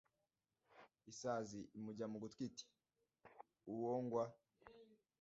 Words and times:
isazi 1.11 1.59
imujya 1.77 2.05
mu 2.11 2.17
gutwi 2.23 2.43
iti: 2.49 2.65
"uwo 3.73 3.93
ngwa 4.03 4.25